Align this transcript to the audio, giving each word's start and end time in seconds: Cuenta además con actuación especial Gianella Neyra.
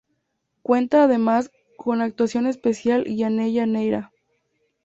Cuenta 0.63 1.03
además 1.03 1.51
con 1.77 2.01
actuación 2.01 2.47
especial 2.47 3.03
Gianella 3.03 3.67
Neyra. 3.67 4.11